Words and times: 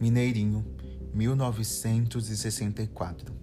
Mineirinho, 0.00 0.64
1964. 1.12 3.34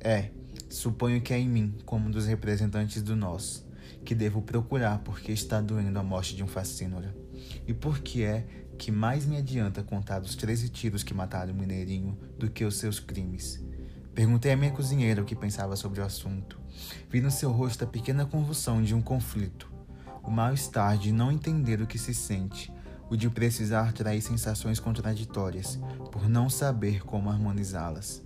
É, 0.00 0.30
suponho 0.68 1.20
que 1.20 1.32
é 1.32 1.38
em 1.38 1.48
mim, 1.48 1.78
como 1.84 2.08
um 2.08 2.10
dos 2.10 2.26
representantes 2.26 3.00
do 3.02 3.14
nós, 3.16 3.64
que 4.04 4.14
devo 4.14 4.42
procurar 4.42 4.98
porque 5.00 5.32
está 5.32 5.60
doendo 5.60 5.98
a 5.98 6.02
morte 6.02 6.36
de 6.36 6.42
um 6.42 6.46
fascínora. 6.46 7.14
E 7.66 7.74
por 7.74 8.00
que 8.00 8.22
é 8.22 8.46
que 8.80 8.90
mais 8.90 9.26
me 9.26 9.36
adianta 9.36 9.82
contar 9.82 10.22
os 10.22 10.34
13 10.34 10.70
tiros 10.70 11.02
que 11.02 11.12
mataram 11.12 11.52
o 11.52 11.56
Mineirinho 11.56 12.18
do 12.38 12.50
que 12.50 12.64
os 12.64 12.78
seus 12.78 12.98
crimes. 12.98 13.62
Perguntei 14.14 14.52
à 14.52 14.56
minha 14.56 14.70
cozinheira 14.70 15.20
o 15.20 15.24
que 15.26 15.36
pensava 15.36 15.76
sobre 15.76 16.00
o 16.00 16.04
assunto. 16.04 16.58
Vi 17.10 17.20
no 17.20 17.30
seu 17.30 17.52
rosto 17.52 17.84
a 17.84 17.86
pequena 17.86 18.24
convulsão 18.24 18.82
de 18.82 18.94
um 18.94 19.02
conflito, 19.02 19.70
o 20.22 20.30
mal-estar 20.30 20.96
de 20.96 21.12
não 21.12 21.30
entender 21.30 21.82
o 21.82 21.86
que 21.86 21.98
se 21.98 22.14
sente, 22.14 22.72
o 23.10 23.16
de 23.16 23.28
precisar 23.28 23.92
trair 23.92 24.22
sensações 24.22 24.78
contraditórias, 24.78 25.80
por 26.12 26.28
não 26.28 26.48
saber 26.48 27.02
como 27.02 27.28
harmonizá-las. 27.28 28.22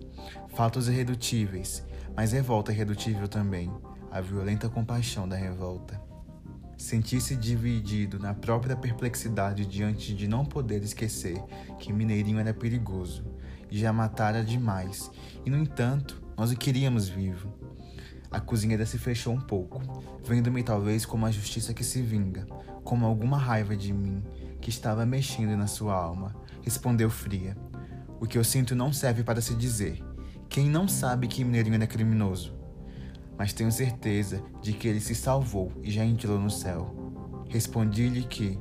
Fatos 0.54 0.88
irredutíveis, 0.88 1.82
mas 2.14 2.32
revolta 2.32 2.70
irredutível 2.70 3.26
também, 3.26 3.72
a 4.10 4.20
violenta 4.20 4.68
compaixão 4.68 5.26
da 5.26 5.36
revolta. 5.36 5.98
Sentir-se 6.76 7.34
dividido 7.34 8.18
na 8.18 8.34
própria 8.34 8.76
perplexidade 8.76 9.64
diante 9.64 10.14
de 10.14 10.28
não 10.28 10.44
poder 10.44 10.82
esquecer 10.82 11.42
que 11.78 11.92
Mineirinho 11.92 12.38
era 12.38 12.52
perigoso 12.52 13.24
e 13.70 13.78
já 13.78 13.90
matara 13.90 14.44
demais, 14.44 15.10
e 15.46 15.50
no 15.50 15.56
entanto, 15.56 16.22
nós 16.36 16.52
o 16.52 16.56
queríamos 16.56 17.08
vivo. 17.08 17.54
A 18.30 18.38
cozinheira 18.40 18.84
se 18.84 18.98
fechou 18.98 19.32
um 19.32 19.40
pouco, 19.40 19.80
vendo-me 20.24 20.62
talvez 20.62 21.06
como 21.06 21.24
a 21.24 21.30
justiça 21.30 21.72
que 21.72 21.84
se 21.84 22.02
vinga, 22.02 22.44
como 22.82 23.06
alguma 23.06 23.38
raiva 23.38 23.76
de 23.76 23.92
mim 23.92 24.22
que 24.64 24.70
estava 24.70 25.06
mexendo 25.06 25.56
na 25.56 25.69
sua 25.69 25.94
alma. 25.94 26.34
Respondeu 26.62 27.08
fria: 27.08 27.56
O 28.20 28.27
que 28.27 28.36
eu 28.36 28.42
sinto 28.42 28.75
não 28.75 28.92
serve 28.92 29.22
para 29.22 29.41
se 29.41 29.55
dizer. 29.55 30.02
Quem 30.48 30.69
não 30.69 30.88
sabe 30.88 31.28
que 31.28 31.44
Mineirinho 31.44 31.77
era 31.77 31.86
criminoso? 31.86 32.64
mas 33.38 33.53
tenho 33.53 33.70
certeza 33.70 34.42
de 34.62 34.72
que 34.72 34.88
ele 34.88 35.00
se 35.00 35.14
salvou 35.14 35.72
e 35.83 35.91
já 35.91 36.05
entrou 36.05 36.38
no 36.38 36.50
céu. 36.50 36.94
Respondi-lhe 37.48 38.22
que, 38.22 38.58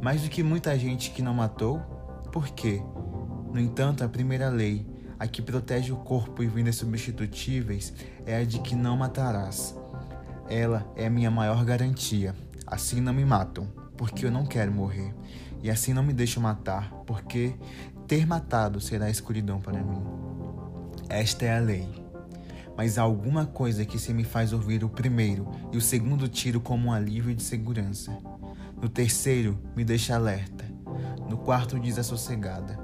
mais 0.00 0.22
do 0.22 0.28
que 0.28 0.42
muita 0.42 0.78
gente 0.78 1.10
que 1.10 1.22
não 1.22 1.34
matou, 1.34 1.78
por 2.32 2.48
quê? 2.48 2.82
No 3.52 3.60
entanto, 3.60 4.04
a 4.04 4.08
primeira 4.08 4.48
lei, 4.48 4.86
a 5.18 5.26
que 5.26 5.40
protege 5.40 5.92
o 5.92 5.96
corpo 5.96 6.42
e 6.42 6.46
vidas 6.46 6.76
substitutíveis, 6.76 7.94
é 8.26 8.36
a 8.36 8.44
de 8.44 8.58
que 8.58 8.74
não 8.74 8.96
matarás. 8.96 9.74
Ela 10.48 10.86
é 10.94 11.06
a 11.06 11.10
minha 11.10 11.30
maior 11.30 11.64
garantia. 11.64 12.34
Assim 12.66 13.00
não 13.00 13.14
me 13.14 13.24
matam, 13.24 13.68
porque 13.96 14.26
eu 14.26 14.30
não 14.30 14.46
quero 14.46 14.72
morrer. 14.72 15.14
E 15.62 15.70
assim 15.70 15.92
não 15.92 16.02
me 16.02 16.12
deixam 16.12 16.42
matar, 16.42 16.90
porque 17.06 17.54
ter 18.06 18.26
matado 18.26 18.80
será 18.80 19.10
escuridão 19.10 19.60
para 19.60 19.82
mim. 19.82 20.02
Esta 21.08 21.44
é 21.44 21.56
a 21.56 21.60
lei 21.60 22.06
mas 22.76 22.98
há 22.98 23.02
alguma 23.02 23.46
coisa 23.46 23.84
que 23.84 23.98
se 23.98 24.12
me 24.12 24.22
faz 24.22 24.52
ouvir 24.52 24.84
o 24.84 24.88
primeiro 24.88 25.48
e 25.72 25.78
o 25.78 25.80
segundo 25.80 26.28
tiro 26.28 26.60
como 26.60 26.88
um 26.88 26.92
alívio 26.92 27.34
de 27.34 27.42
segurança. 27.42 28.16
No 28.80 28.88
terceiro, 28.88 29.58
me 29.74 29.82
deixa 29.82 30.14
alerta. 30.14 30.64
No 31.28 31.38
quarto, 31.38 31.78
desassossegada. 31.78 32.78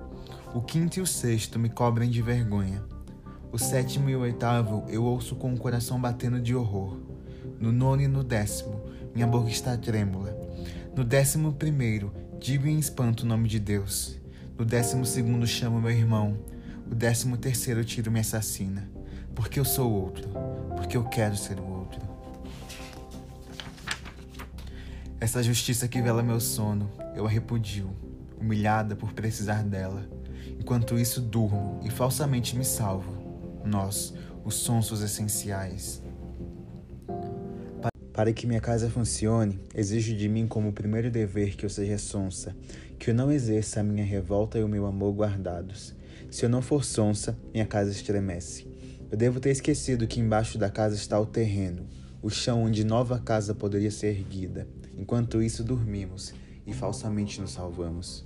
O 0.55 0.63
quinto 0.63 0.99
e 0.99 1.03
o 1.03 1.07
sexto 1.07 1.59
me 1.59 1.69
cobrem 1.69 2.09
de 2.09 2.23
vergonha. 2.23 2.83
O 3.53 3.59
sétimo 3.59 4.09
e 4.09 4.17
o 4.17 4.21
oitavo 4.21 4.85
eu 4.89 5.05
ouço 5.05 5.37
com 5.37 5.53
o 5.53 5.59
coração 5.59 6.01
batendo 6.01 6.41
de 6.41 6.55
horror. 6.55 6.99
No 7.61 7.71
nono 7.71 8.01
e 8.01 8.09
no 8.09 8.25
décimo, 8.25 8.81
minha 9.15 9.27
boca 9.27 9.51
está 9.51 9.77
trêmula. 9.77 10.42
No 10.95 11.05
décimo 11.05 11.55
primeiro, 11.55 12.13
digo 12.39 12.67
em 12.67 12.79
espanto 12.79 13.23
o 13.23 13.27
nome 13.27 13.49
de 13.49 13.59
Deus. 13.59 14.21
No 14.59 14.63
décimo 14.63 15.07
segundo, 15.07 15.47
chamo 15.47 15.81
meu 15.81 15.91
irmão. 15.91 16.37
O 16.87 16.95
décimo 16.95 17.39
terceiro 17.39 17.83
tiro 17.83 18.13
me 18.13 18.21
assassina. 18.21 18.91
Porque 19.35 19.59
eu 19.59 19.65
sou 19.65 19.91
outro. 19.91 20.29
Porque 20.77 20.95
eu 20.95 21.05
quero 21.05 21.35
ser 21.35 21.59
o 21.59 21.67
outro. 21.67 21.99
Essa 25.19 25.43
justiça 25.43 25.89
que 25.89 26.03
vela 26.03 26.23
meu 26.23 26.39
sono, 26.39 26.91
eu 27.17 27.25
a 27.27 27.31
repudio, 27.31 27.97
humilhada 28.39 28.95
por 28.95 29.15
precisar 29.15 29.65
dela. 29.65 30.07
Enquanto 30.61 30.99
isso, 30.99 31.23
durmo 31.23 31.81
e 31.83 31.89
falsamente 31.89 32.55
me 32.55 32.67
salvo. 32.67 33.63
Nós, 33.65 34.13
os 34.45 34.57
sonsos 34.57 35.01
essenciais. 35.01 36.02
Para 38.13 38.33
que 38.33 38.47
minha 38.47 38.61
casa 38.61 38.91
funcione, 38.91 39.59
exijo 39.75 40.15
de 40.15 40.29
mim 40.29 40.47
como 40.47 40.73
primeiro 40.73 41.11
dever 41.11 41.57
que 41.57 41.65
eu 41.65 41.71
seja 41.71 41.97
sonsa, 41.97 42.55
que 42.99 43.11
eu 43.11 43.15
não 43.15 43.33
exerça 43.33 43.81
a 43.81 43.83
minha 43.83 44.05
revolta 44.05 44.59
e 44.59 44.63
o 44.63 44.69
meu 44.69 44.85
amor 44.85 45.15
guardados. 45.15 45.95
Se 46.31 46.45
eu 46.45 46.49
não 46.49 46.61
for 46.61 46.85
sonsa, 46.85 47.37
minha 47.53 47.65
casa 47.65 47.91
estremece. 47.91 48.67
Eu 49.11 49.17
devo 49.17 49.41
ter 49.41 49.51
esquecido 49.51 50.07
que 50.07 50.21
embaixo 50.21 50.59
da 50.59 50.69
casa 50.69 50.95
está 50.95 51.19
o 51.19 51.27
terreno, 51.27 51.87
o 52.23 52.29
chão 52.29 52.63
onde 52.65 52.85
nova 52.85 53.19
casa 53.19 53.55
poderia 53.55 53.91
ser 53.91 54.09
erguida. 54.09 54.69
Enquanto 54.97 55.43
isso, 55.43 55.65
dormimos 55.65 56.35
e 56.67 56.73
falsamente 56.73 57.41
nos 57.41 57.53
salvamos. 57.53 58.25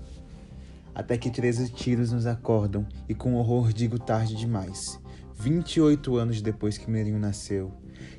Até 0.94 1.16
que 1.16 1.30
treze 1.30 1.68
tiros 1.70 2.10
nos 2.10 2.26
acordam 2.26 2.86
e 3.08 3.14
com 3.14 3.34
horror 3.34 3.72
digo 3.72 3.98
tarde 3.98 4.34
demais. 4.34 4.98
28 5.38 6.16
anos 6.16 6.40
depois 6.40 6.78
que 6.78 6.90
Merinho 6.90 7.18
nasceu, 7.18 7.70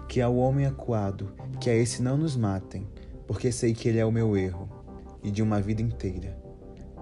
que 0.08 0.22
ao 0.22 0.38
homem 0.38 0.68
acuado, 0.68 1.34
que 1.60 1.68
a 1.68 1.76
esse 1.76 2.02
não 2.02 2.16
nos 2.16 2.38
matem, 2.38 2.88
porque 3.26 3.52
sei 3.52 3.74
que 3.74 3.90
ele 3.90 3.98
é 3.98 4.06
o 4.06 4.12
meu 4.12 4.38
erro, 4.38 4.70
e 5.24 5.32
de 5.32 5.42
uma 5.42 5.60
vida 5.60 5.82
inteira. 5.82 6.38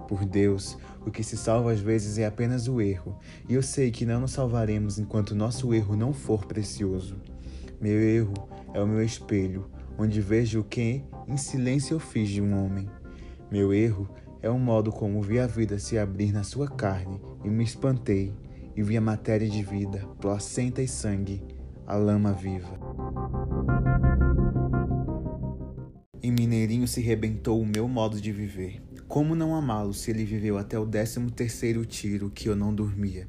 Por 0.08 0.24
Deus, 0.24 0.78
o 1.04 1.10
que 1.10 1.22
se 1.22 1.36
salva 1.36 1.70
às 1.70 1.80
vezes 1.80 2.16
é 2.16 2.24
apenas 2.24 2.66
o 2.66 2.80
erro, 2.80 3.18
e 3.46 3.54
eu 3.54 3.62
sei 3.62 3.90
que 3.90 4.06
não 4.06 4.20
nos 4.20 4.32
salvaremos 4.32 4.98
enquanto 4.98 5.34
nosso 5.34 5.72
erro 5.74 5.94
não 5.94 6.14
for 6.14 6.46
precioso. 6.46 7.16
Meu 7.78 8.00
erro 8.00 8.34
é 8.72 8.80
o 8.80 8.88
meu 8.88 9.04
espelho, 9.04 9.70
onde 9.98 10.20
vejo 10.20 10.60
o 10.60 10.64
que 10.64 11.04
em 11.28 11.36
silêncio 11.36 11.94
eu 11.94 12.00
fiz 12.00 12.30
de 12.30 12.40
um 12.40 12.64
homem. 12.64 12.88
Meu 13.50 13.72
erro 13.72 14.08
é 14.40 14.48
o 14.48 14.58
modo 14.58 14.90
como 14.90 15.20
vi 15.20 15.38
a 15.38 15.46
vida 15.46 15.78
se 15.78 15.98
abrir 15.98 16.32
na 16.32 16.42
sua 16.42 16.68
carne 16.68 17.20
e 17.44 17.50
me 17.50 17.62
espantei 17.62 18.32
e 18.76 18.82
vi 18.82 18.96
a 18.96 19.00
matéria 19.00 19.48
de 19.48 19.62
vida, 19.62 20.06
placenta 20.20 20.82
e 20.82 20.88
sangue, 20.88 21.42
a 21.86 21.96
lama 21.96 22.32
viva. 22.32 22.78
Em 26.22 26.30
Mineirinho 26.30 26.86
se 26.86 27.00
rebentou 27.00 27.60
o 27.60 27.66
meu 27.66 27.88
modo 27.88 28.20
de 28.20 28.30
viver. 28.32 28.82
Como 29.08 29.34
não 29.34 29.54
amá-lo 29.54 29.94
se 29.94 30.10
ele 30.10 30.24
viveu 30.24 30.58
até 30.58 30.78
o 30.78 30.84
décimo 30.84 31.30
terceiro 31.30 31.86
tiro 31.86 32.30
que 32.30 32.48
eu 32.48 32.56
não 32.56 32.74
dormia? 32.74 33.28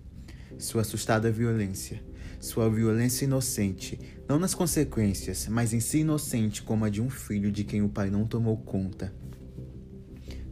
Sua 0.58 0.82
assustada 0.82 1.32
violência, 1.32 2.04
sua 2.40 2.70
violência 2.70 3.26
inocente, 3.26 4.00
não 4.28 4.40
nas 4.40 4.54
consequências, 4.54 5.48
mas 5.48 5.72
em 5.72 5.80
si 5.80 6.00
inocente 6.00 6.64
como 6.64 6.84
a 6.84 6.90
de 6.90 7.02
um 7.02 7.10
filho 7.10 7.52
de 7.52 7.64
quem 7.64 7.84
o 7.84 7.90
pai 7.90 8.10
não 8.10 8.26
tomou 8.26 8.58
conta. 8.58 9.14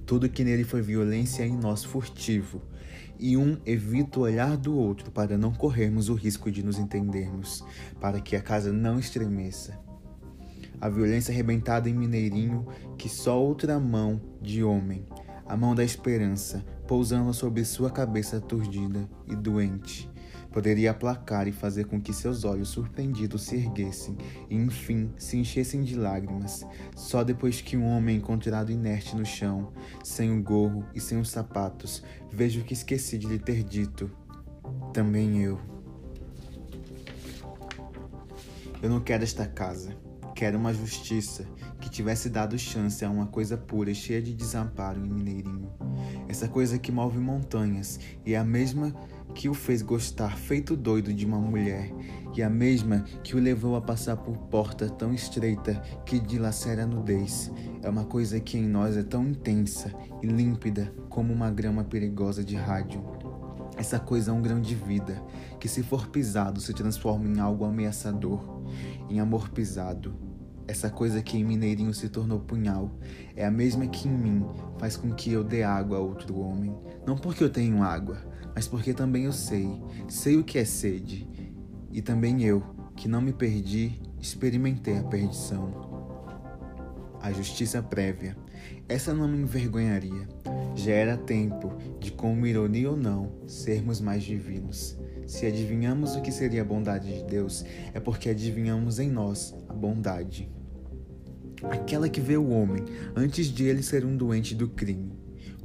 Tudo 0.05 0.29
que 0.29 0.43
nele 0.43 0.63
foi 0.63 0.81
violência 0.83 1.43
em 1.43 1.57
nós 1.57 1.83
furtivo, 1.83 2.61
e 3.19 3.37
um 3.37 3.57
evita 3.65 4.19
o 4.19 4.23
olhar 4.23 4.57
do 4.57 4.75
outro 4.75 5.11
para 5.11 5.37
não 5.37 5.53
corrermos 5.53 6.09
o 6.09 6.13
risco 6.13 6.51
de 6.51 6.63
nos 6.63 6.77
entendermos, 6.77 7.63
para 7.99 8.19
que 8.19 8.35
a 8.35 8.41
casa 8.41 8.71
não 8.71 8.99
estremeça. 8.99 9.79
A 10.79 10.89
violência 10.89 11.31
arrebentada 11.31 11.89
em 11.89 11.93
Mineirinho, 11.93 12.67
que 12.97 13.07
só 13.07 13.41
outra 13.41 13.79
mão 13.79 14.21
de 14.41 14.63
homem 14.63 15.05
a 15.45 15.55
mão 15.55 15.75
da 15.75 15.83
esperança, 15.83 16.65
pousando 16.87 17.33
sobre 17.33 17.63
sua 17.63 17.91
cabeça 17.91 18.37
aturdida 18.37 19.07
e 19.27 19.35
doente, 19.35 20.09
poderia 20.55 20.91
aplacar 20.91 21.49
e 21.49 21.51
fazer 21.51 21.83
com 21.83 21.99
que 21.99 22.13
seus 22.13 22.45
olhos 22.45 22.69
surpreendidos 22.69 23.41
se 23.41 23.57
erguessem 23.57 24.15
e, 24.49 24.55
enfim, 24.55 25.11
se 25.17 25.35
enchessem 25.35 25.83
de 25.83 25.97
lágrimas, 25.97 26.65
só 26.95 27.25
depois 27.25 27.59
que 27.59 27.75
um 27.75 27.85
homem 27.85 28.15
encontrado 28.15 28.71
inerte 28.71 29.17
no 29.17 29.25
chão, 29.25 29.73
sem 30.01 30.31
o 30.31 30.41
gorro 30.41 30.85
e 30.95 31.01
sem 31.01 31.19
os 31.19 31.29
sapatos, 31.29 32.01
vejo 32.31 32.63
que 32.63 32.73
esqueci 32.73 33.17
de 33.17 33.27
lhe 33.27 33.37
ter 33.37 33.63
dito. 33.63 34.09
Também 34.93 35.43
eu. 35.43 35.59
Eu 38.81 38.89
não 38.89 39.01
quero 39.01 39.25
esta 39.25 39.45
casa. 39.45 39.93
Quero 40.33 40.57
uma 40.57 40.73
justiça 40.73 41.45
que 41.81 41.89
tivesse 41.89 42.29
dado 42.29 42.57
chance 42.57 43.03
a 43.03 43.09
uma 43.09 43.27
coisa 43.27 43.57
pura 43.57 43.91
e 43.91 43.95
cheia 43.95 44.21
de 44.21 44.33
desamparo 44.33 44.99
em 44.99 45.09
Mineirinho. 45.09 45.69
Essa 46.29 46.47
coisa 46.47 46.79
que 46.79 46.91
move 46.91 47.19
montanhas 47.19 47.99
e 48.25 48.33
é 48.33 48.37
a 48.37 48.43
mesma 48.43 48.93
que 49.35 49.49
o 49.49 49.53
fez 49.53 49.81
gostar 49.81 50.37
feito 50.37 50.75
doido 50.77 51.13
de 51.13 51.25
uma 51.25 51.37
mulher 51.37 51.91
e 52.33 52.41
a 52.41 52.49
mesma 52.49 53.01
que 53.21 53.35
o 53.35 53.39
levou 53.39 53.75
a 53.75 53.81
passar 53.81 54.15
por 54.15 54.37
porta 54.37 54.89
tão 54.89 55.13
estreita 55.13 55.75
que 56.05 56.19
dilacera 56.19 56.83
a 56.83 56.87
nudez. 56.87 57.51
É 57.83 57.89
uma 57.89 58.05
coisa 58.05 58.39
que 58.39 58.57
em 58.57 58.65
nós 58.65 58.95
é 58.95 59.03
tão 59.03 59.27
intensa 59.27 59.93
e 60.23 60.25
límpida 60.25 60.91
como 61.09 61.33
uma 61.33 61.51
grama 61.51 61.83
perigosa 61.83 62.43
de 62.43 62.55
rádio. 62.55 63.03
Essa 63.77 63.99
coisa 63.99 64.31
é 64.31 64.33
um 64.33 64.41
grão 64.41 64.61
de 64.61 64.73
vida 64.73 65.21
que, 65.59 65.67
se 65.67 65.83
for 65.83 66.07
pisado, 66.07 66.61
se 66.61 66.73
transforma 66.73 67.27
em 67.27 67.39
algo 67.39 67.65
ameaçador, 67.65 68.63
em 69.09 69.19
amor 69.19 69.49
pisado, 69.49 70.15
essa 70.67 70.89
coisa 70.89 71.21
que 71.21 71.37
em 71.37 71.43
Mineirinho 71.43 71.93
se 71.93 72.09
tornou 72.09 72.39
punhal, 72.39 72.89
é 73.35 73.45
a 73.45 73.51
mesma 73.51 73.85
que 73.85 74.07
em 74.07 74.11
mim 74.11 74.45
faz 74.79 74.97
com 74.97 75.11
que 75.11 75.31
eu 75.31 75.43
dê 75.43 75.61
água 75.61 75.97
a 75.97 76.01
outro 76.01 76.39
homem. 76.39 76.75
Não 77.05 77.15
porque 77.15 77.43
eu 77.43 77.49
tenho 77.49 77.83
água, 77.83 78.17
mas 78.55 78.69
porque 78.69 78.93
também 78.93 79.25
eu 79.25 79.33
sei, 79.33 79.67
sei 80.07 80.37
o 80.37 80.43
que 80.43 80.57
é 80.57 80.63
sede. 80.63 81.27
E 81.91 82.01
também 82.01 82.41
eu, 82.41 82.63
que 82.95 83.09
não 83.09 83.21
me 83.21 83.33
perdi, 83.33 84.01
experimentei 84.19 84.97
a 84.97 85.03
perdição. 85.03 85.85
A 87.21 87.33
justiça 87.33 87.83
prévia. 87.83 88.37
Essa 88.87 89.13
não 89.13 89.27
me 89.27 89.37
envergonharia. 89.39 90.27
Já 90.73 90.91
era 90.93 91.17
tempo 91.17 91.73
de, 91.99 92.11
com 92.11 92.45
ironia 92.45 92.89
ou 92.89 92.95
não, 92.95 93.33
sermos 93.45 93.99
mais 93.99 94.23
divinos. 94.23 94.97
Se 95.27 95.45
adivinhamos 95.45 96.15
o 96.15 96.21
que 96.21 96.31
seria 96.31 96.61
a 96.61 96.65
bondade 96.65 97.13
de 97.13 97.23
Deus, 97.25 97.65
é 97.93 97.99
porque 97.99 98.29
adivinhamos 98.29 98.99
em 98.99 99.09
nós 99.09 99.53
a 99.67 99.73
bondade. 99.73 100.49
Aquela 101.63 102.07
que 102.07 102.21
vê 102.21 102.37
o 102.37 102.49
homem 102.49 102.83
antes 103.15 103.47
de 103.47 103.65
ele 103.65 103.81
ser 103.81 104.05
um 104.05 104.15
doente 104.15 104.53
do 104.53 104.69
crime. 104.69 105.14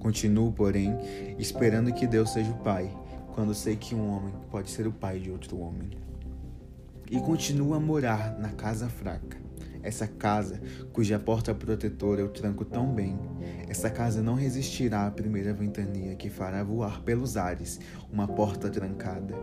Continuo, 0.00 0.50
porém, 0.50 0.96
esperando 1.38 1.92
que 1.92 2.06
Deus 2.06 2.32
seja 2.32 2.50
o 2.50 2.58
Pai, 2.58 2.90
quando 3.34 3.54
sei 3.54 3.76
que 3.76 3.94
um 3.94 4.10
homem 4.10 4.34
pode 4.50 4.70
ser 4.70 4.86
o 4.86 4.92
pai 4.92 5.20
de 5.20 5.30
outro 5.30 5.58
homem. 5.60 5.90
E 7.10 7.20
continuo 7.20 7.74
a 7.74 7.80
morar 7.80 8.38
na 8.38 8.50
casa 8.50 8.88
fraca. 8.88 9.38
Essa 9.82 10.06
casa, 10.06 10.60
cuja 10.92 11.18
porta 11.18 11.54
protetora 11.54 12.20
eu 12.20 12.28
tranco 12.28 12.64
tão 12.64 12.92
bem, 12.92 13.18
essa 13.68 13.88
casa 13.88 14.22
não 14.22 14.34
resistirá 14.34 15.06
à 15.06 15.10
primeira 15.10 15.52
ventania 15.52 16.14
que 16.16 16.28
fará 16.28 16.62
voar 16.62 17.02
pelos 17.02 17.36
ares 17.36 17.78
uma 18.12 18.26
porta 18.26 18.68
trancada, 18.68 19.34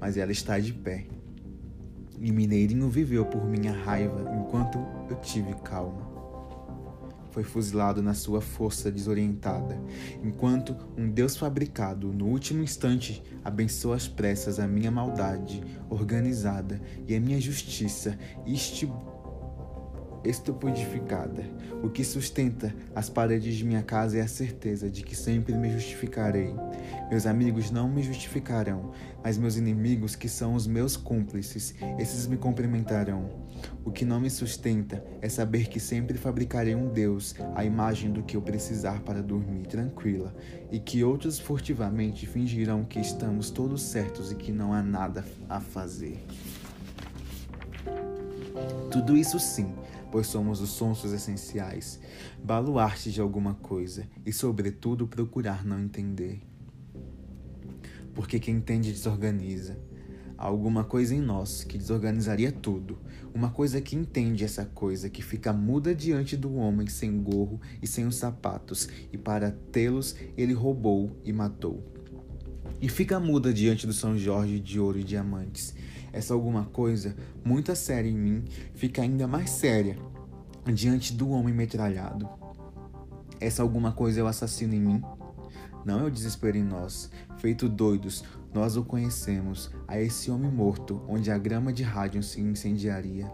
mas 0.00 0.16
ela 0.16 0.32
está 0.32 0.58
de 0.58 0.72
pé. 0.72 1.06
E 2.20 2.30
Mineirinho 2.30 2.88
viveu 2.88 3.24
por 3.24 3.44
minha 3.44 3.72
raiva 3.72 4.32
enquanto 4.36 4.78
eu 5.08 5.16
tive 5.16 5.54
calma. 5.64 6.11
Foi 7.32 7.42
fuzilado 7.42 8.02
na 8.02 8.14
sua 8.14 8.40
força 8.40 8.90
desorientada, 8.90 9.80
enquanto 10.22 10.76
um 10.96 11.10
Deus 11.10 11.36
fabricado, 11.36 12.12
no 12.12 12.26
último 12.26 12.62
instante, 12.62 13.22
abençoa 13.42 13.96
às 13.96 14.06
pressas 14.06 14.60
a 14.60 14.66
minha 14.68 14.90
maldade 14.90 15.64
organizada 15.88 16.80
e 17.08 17.16
a 17.16 17.20
minha 17.20 17.40
justiça 17.40 18.18
estibulada 18.46 19.11
estupidificada. 20.24 21.44
O 21.82 21.90
que 21.90 22.04
sustenta 22.04 22.74
as 22.94 23.08
paredes 23.08 23.56
de 23.56 23.64
minha 23.64 23.82
casa 23.82 24.18
é 24.18 24.20
a 24.20 24.28
certeza 24.28 24.88
de 24.90 25.02
que 25.02 25.16
sempre 25.16 25.54
me 25.54 25.70
justificarei. 25.70 26.54
Meus 27.10 27.26
amigos 27.26 27.70
não 27.70 27.88
me 27.88 28.02
justificarão, 28.02 28.92
mas 29.22 29.38
meus 29.38 29.56
inimigos, 29.56 30.16
que 30.16 30.28
são 30.28 30.54
os 30.54 30.66
meus 30.66 30.96
cúmplices, 30.96 31.74
esses 31.98 32.26
me 32.26 32.36
cumprimentarão. 32.36 33.42
O 33.84 33.90
que 33.90 34.04
não 34.04 34.20
me 34.20 34.30
sustenta 34.30 35.04
é 35.20 35.28
saber 35.28 35.68
que 35.68 35.78
sempre 35.78 36.18
fabricarei 36.18 36.74
um 36.74 36.88
Deus, 36.88 37.34
a 37.54 37.64
imagem 37.64 38.12
do 38.12 38.22
que 38.22 38.36
eu 38.36 38.42
precisar 38.42 39.00
para 39.00 39.22
dormir 39.22 39.66
tranquila, 39.66 40.34
e 40.70 40.78
que 40.78 41.04
outros 41.04 41.38
furtivamente 41.38 42.26
fingirão 42.26 42.84
que 42.84 42.98
estamos 42.98 43.50
todos 43.50 43.82
certos 43.82 44.32
e 44.32 44.34
que 44.34 44.52
não 44.52 44.72
há 44.72 44.82
nada 44.82 45.24
a 45.48 45.60
fazer. 45.60 46.24
Tudo 48.90 49.16
isso 49.16 49.38
sim, 49.38 49.72
pois 50.12 50.26
somos 50.26 50.60
os 50.60 50.68
sonsos 50.68 51.10
essenciais, 51.10 51.98
baluarte 52.44 53.10
de 53.10 53.18
alguma 53.18 53.54
coisa 53.54 54.06
e, 54.26 54.32
sobretudo, 54.32 55.08
procurar 55.08 55.64
não 55.64 55.80
entender. 55.80 56.42
Porque 58.14 58.38
quem 58.38 58.56
entende 58.56 58.92
desorganiza. 58.92 59.78
Há 60.36 60.44
alguma 60.44 60.84
coisa 60.84 61.14
em 61.14 61.20
nós 61.20 61.64
que 61.64 61.78
desorganizaria 61.78 62.52
tudo, 62.52 62.98
uma 63.32 63.50
coisa 63.50 63.80
que 63.80 63.96
entende 63.96 64.44
essa 64.44 64.66
coisa, 64.66 65.08
que 65.08 65.22
fica 65.22 65.52
muda 65.52 65.94
diante 65.94 66.36
do 66.36 66.56
homem 66.56 66.88
sem 66.88 67.22
gorro 67.22 67.58
e 67.80 67.86
sem 67.86 68.06
os 68.06 68.16
sapatos, 68.16 68.88
e 69.10 69.16
para 69.16 69.50
tê-los 69.70 70.14
ele 70.36 70.52
roubou 70.52 71.16
e 71.24 71.32
matou. 71.32 71.82
E 72.80 72.88
fica 72.88 73.18
muda 73.18 73.52
diante 73.52 73.86
do 73.86 73.92
São 73.92 74.18
Jorge 74.18 74.58
de 74.58 74.78
ouro 74.78 74.98
e 74.98 75.04
diamantes, 75.04 75.74
essa 76.12 76.34
alguma 76.34 76.64
coisa, 76.64 77.16
muito 77.44 77.74
séria 77.74 78.08
em 78.08 78.16
mim, 78.16 78.44
fica 78.74 79.02
ainda 79.02 79.26
mais 79.26 79.50
séria 79.50 79.96
diante 80.72 81.12
do 81.12 81.30
homem 81.30 81.54
metralhado. 81.54 82.28
Essa 83.40 83.62
alguma 83.62 83.92
coisa 83.92 84.20
é 84.20 84.22
o 84.22 84.26
assassino 84.26 84.74
em 84.74 84.80
mim? 84.80 85.02
Não 85.84 86.00
é 86.00 86.04
o 86.04 86.10
desespero 86.10 86.56
em 86.56 86.62
nós. 86.62 87.10
Feito 87.38 87.68
doidos, 87.68 88.22
nós 88.54 88.76
o 88.76 88.84
conhecemos, 88.84 89.70
a 89.88 90.00
esse 90.00 90.30
homem 90.30 90.50
morto, 90.50 91.02
onde 91.08 91.30
a 91.30 91.38
grama 91.38 91.72
de 91.72 91.82
rádio 91.82 92.22
se 92.22 92.40
incendiaria 92.40 93.28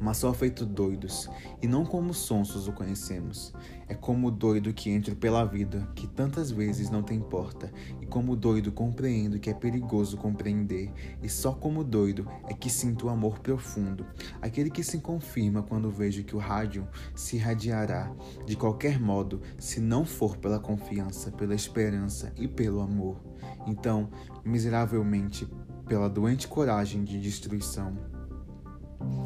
mas 0.00 0.16
só 0.16 0.32
feito 0.32 0.64
doidos, 0.64 1.28
e 1.60 1.66
não 1.66 1.84
como 1.84 2.14
sonsos 2.14 2.66
o 2.66 2.72
conhecemos. 2.72 3.52
É 3.86 3.94
como 3.94 4.28
o 4.28 4.30
doido 4.30 4.72
que 4.72 4.88
entra 4.88 5.14
pela 5.14 5.44
vida, 5.44 5.86
que 5.94 6.06
tantas 6.06 6.50
vezes 6.50 6.90
não 6.90 7.02
tem 7.02 7.20
porta, 7.20 7.72
e 8.00 8.06
como 8.06 8.36
doido 8.36 8.72
compreendo 8.72 9.38
que 9.38 9.50
é 9.50 9.54
perigoso 9.54 10.16
compreender, 10.16 10.92
e 11.22 11.28
só 11.28 11.52
como 11.52 11.84
doido 11.84 12.26
é 12.48 12.54
que 12.54 12.70
sinto 12.70 13.06
o 13.06 13.08
amor 13.10 13.40
profundo, 13.40 14.06
aquele 14.40 14.70
que 14.70 14.82
se 14.82 14.98
confirma 14.98 15.62
quando 15.62 15.90
vejo 15.90 16.24
que 16.24 16.36
o 16.36 16.38
rádio 16.38 16.88
se 17.14 17.36
irradiará, 17.36 18.10
de 18.46 18.56
qualquer 18.56 19.00
modo, 19.00 19.40
se 19.58 19.80
não 19.80 20.04
for 20.04 20.36
pela 20.36 20.58
confiança, 20.58 21.30
pela 21.32 21.54
esperança 21.54 22.32
e 22.36 22.46
pelo 22.46 22.80
amor. 22.80 23.20
Então, 23.66 24.08
miseravelmente, 24.44 25.48
pela 25.86 26.08
doente 26.08 26.46
coragem 26.46 27.02
de 27.02 27.20
destruição. 27.20 28.19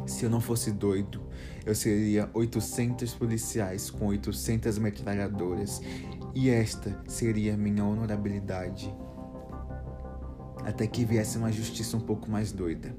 Se 0.05 0.23
eu 0.23 0.29
não 0.29 0.39
fosse 0.39 0.71
doido, 0.71 1.21
eu 1.65 1.73
seria 1.73 2.29
800 2.33 3.13
policiais 3.15 3.89
com 3.89 4.07
800 4.07 4.77
metralhadoras 4.77 5.81
e 6.33 6.49
esta 6.49 7.01
seria 7.07 7.57
minha 7.57 7.83
honorabilidade. 7.83 8.93
Até 10.63 10.85
que 10.87 11.05
viesse 11.05 11.37
uma 11.37 11.51
justiça 11.51 11.97
um 11.97 12.01
pouco 12.01 12.29
mais 12.29 12.51
doida. 12.51 12.95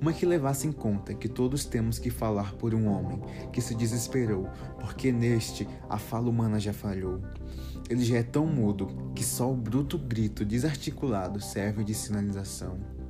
Uma 0.00 0.12
que 0.12 0.26
levasse 0.26 0.66
em 0.66 0.72
conta 0.72 1.14
que 1.14 1.28
todos 1.28 1.64
temos 1.64 1.98
que 1.98 2.10
falar 2.10 2.54
por 2.54 2.74
um 2.74 2.88
homem 2.88 3.20
que 3.52 3.60
se 3.60 3.74
desesperou, 3.74 4.48
porque 4.80 5.12
neste 5.12 5.68
a 5.88 5.98
fala 5.98 6.28
humana 6.28 6.58
já 6.58 6.72
falhou. 6.72 7.20
Ele 7.88 8.04
já 8.04 8.18
é 8.18 8.22
tão 8.22 8.46
mudo 8.46 9.12
que 9.14 9.24
só 9.24 9.50
o 9.52 9.56
bruto 9.56 9.96
grito 9.96 10.44
desarticulado 10.44 11.40
serve 11.40 11.84
de 11.84 11.94
sinalização 11.94 13.01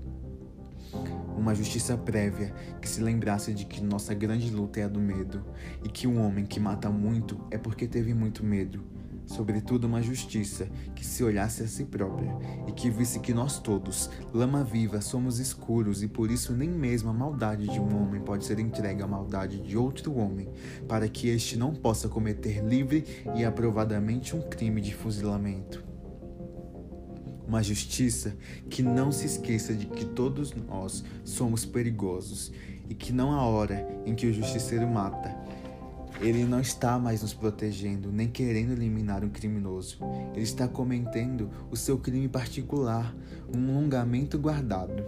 uma 1.37 1.55
justiça 1.55 1.97
prévia 1.97 2.55
que 2.81 2.89
se 2.89 3.01
lembrasse 3.03 3.53
de 3.53 3.65
que 3.65 3.83
nossa 3.83 4.15
grande 4.15 4.51
luta 4.51 4.81
é 4.81 4.85
a 4.85 4.89
do 4.89 5.01
medo 5.01 5.45
e 5.85 5.89
que 5.89 6.07
um 6.07 6.21
homem 6.21 6.45
que 6.45 6.61
mata 6.61 6.91
muito 6.91 7.41
é 7.51 7.59
porque 7.59 7.87
teve 7.87 8.15
muito 8.15 8.45
medo. 8.45 8.93
Sobretudo, 9.27 9.87
uma 9.87 10.03
justiça 10.03 10.69
que 10.95 11.07
se 11.07 11.23
olhasse 11.23 11.63
a 11.63 11.69
si 11.69 11.85
própria 11.85 12.37
e 12.67 12.73
que 12.73 12.91
visse 12.91 13.21
que 13.21 13.33
nós 13.33 13.59
todos, 13.59 14.11
lama 14.35 14.65
viva, 14.65 15.01
somos 15.01 15.39
escuros 15.39 16.03
e 16.03 16.09
por 16.09 16.31
isso 16.31 16.53
nem 16.53 16.69
mesmo 16.69 17.09
a 17.09 17.15
maldade 17.15 17.69
de 17.69 17.81
um 17.81 18.03
homem 18.03 18.21
pode 18.21 18.45
ser 18.45 18.59
entregue 18.59 19.03
à 19.03 19.07
maldade 19.07 19.61
de 19.61 19.77
outro 19.77 20.15
homem, 20.17 20.49
para 20.89 21.09
que 21.09 21.29
este 21.29 21.57
não 21.57 21.73
possa 21.73 22.09
cometer 22.09 22.63
livre 22.65 23.05
e 23.35 23.45
aprovadamente 23.45 24.37
um 24.37 24.43
crime 24.43 24.81
de 24.81 24.95
fuzilamento 24.95 25.92
uma 27.53 27.63
justiça 27.63 28.35
que 28.71 28.83
não 28.83 29.13
se 29.13 29.27
esqueça 29.27 29.75
de 29.75 29.85
que 29.85 30.07
todos 30.07 30.55
nós 30.55 31.05
somos 31.23 31.67
perigosos 31.67 32.51
e 32.89 32.95
que 32.95 33.13
não 33.13 33.31
há 33.33 33.43
hora 33.43 33.87
em 34.07 34.15
que 34.15 34.27
o 34.27 34.33
justiceiro 34.33 34.89
mata. 34.89 35.37
Ele 36.23 36.45
não 36.45 36.61
está 36.61 36.99
mais 36.99 37.21
nos 37.21 37.35
protegendo, 37.35 38.11
nem 38.11 38.27
querendo 38.27 38.73
eliminar 38.73 39.23
um 39.23 39.29
criminoso. 39.29 39.99
Ele 40.33 40.45
está 40.45 40.67
cometendo 40.67 41.51
o 41.71 41.77
seu 41.77 41.99
crime 41.99 42.27
particular, 42.27 43.15
um 43.55 43.77
alongamento 43.77 44.39
guardado. 44.39 45.05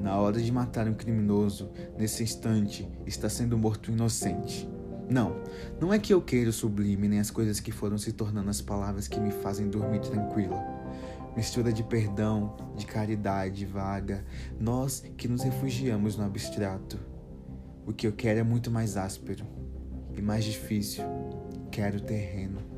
Na 0.00 0.16
hora 0.16 0.40
de 0.40 0.50
matar 0.50 0.88
um 0.88 0.94
criminoso, 0.94 1.70
nesse 1.96 2.24
instante, 2.24 2.88
está 3.06 3.28
sendo 3.28 3.56
morto 3.56 3.92
um 3.92 3.94
inocente. 3.94 4.68
Não, 5.10 5.36
não 5.80 5.92
é 5.92 5.98
que 5.98 6.12
eu 6.12 6.20
queira 6.20 6.50
o 6.50 6.52
sublime 6.52 7.08
nem 7.08 7.18
as 7.18 7.30
coisas 7.30 7.60
que 7.60 7.72
foram 7.72 7.96
se 7.96 8.12
tornando 8.12 8.50
as 8.50 8.60
palavras 8.60 9.08
que 9.08 9.18
me 9.18 9.30
fazem 9.30 9.68
dormir 9.68 10.00
tranquila. 10.00 10.62
Mistura 11.36 11.72
de 11.72 11.82
perdão, 11.82 12.56
de 12.76 12.84
caridade 12.84 13.64
vaga, 13.64 14.24
nós 14.60 15.04
que 15.16 15.28
nos 15.28 15.42
refugiamos 15.42 16.16
no 16.16 16.24
abstrato. 16.24 16.98
O 17.86 17.92
que 17.92 18.06
eu 18.06 18.12
quero 18.12 18.40
é 18.40 18.42
muito 18.42 18.70
mais 18.70 18.96
áspero 18.96 19.46
e 20.16 20.20
mais 20.20 20.44
difícil. 20.44 21.04
Quero 21.70 22.00
terreno. 22.00 22.77